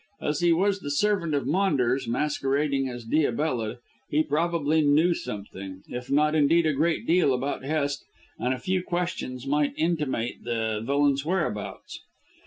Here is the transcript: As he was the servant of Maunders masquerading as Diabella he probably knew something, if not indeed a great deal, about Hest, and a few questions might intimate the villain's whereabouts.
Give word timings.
As 0.19 0.39
he 0.39 0.51
was 0.51 0.79
the 0.79 0.89
servant 0.89 1.35
of 1.35 1.45
Maunders 1.45 2.07
masquerading 2.07 2.89
as 2.89 3.05
Diabella 3.05 3.77
he 4.09 4.23
probably 4.23 4.81
knew 4.81 5.13
something, 5.13 5.83
if 5.89 6.09
not 6.09 6.33
indeed 6.33 6.65
a 6.65 6.73
great 6.73 7.05
deal, 7.05 7.35
about 7.35 7.63
Hest, 7.63 8.03
and 8.39 8.51
a 8.51 8.57
few 8.57 8.81
questions 8.81 9.45
might 9.45 9.75
intimate 9.77 10.43
the 10.43 10.81
villain's 10.83 11.23
whereabouts. 11.23 11.99